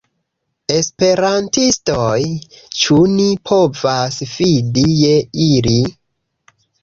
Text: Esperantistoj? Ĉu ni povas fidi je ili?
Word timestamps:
Esperantistoj? 0.75 2.15
Ĉu 2.79 2.97
ni 3.13 3.27
povas 3.51 4.17
fidi 4.33 4.87
je 5.03 5.13
ili? 5.51 5.77